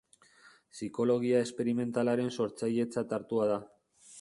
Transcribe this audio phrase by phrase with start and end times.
[0.75, 3.61] Psikologia esperimentalaren sortzailetzat hartua da.